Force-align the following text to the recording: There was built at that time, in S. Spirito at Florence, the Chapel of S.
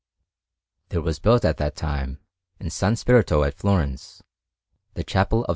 There 0.89 1.03
was 1.03 1.19
built 1.19 1.45
at 1.45 1.57
that 1.57 1.75
time, 1.75 2.17
in 2.59 2.65
S. 2.65 2.81
Spirito 2.99 3.43
at 3.43 3.53
Florence, 3.53 4.23
the 4.95 5.03
Chapel 5.03 5.45
of 5.45 5.49
S. 5.49 5.49